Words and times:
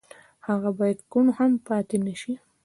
هغه 0.47 0.69
بايد 0.79 0.99
کوڼ 1.11 1.25
هم 1.37 1.51
پاتې 1.67 1.97
نه 2.05 2.13
شي. 2.21 2.33